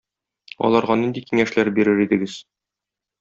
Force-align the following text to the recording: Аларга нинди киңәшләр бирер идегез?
Аларга 0.69 0.95
нинди 1.01 1.23
киңәшләр 1.27 1.69
бирер 1.79 2.05
идегез? 2.07 2.39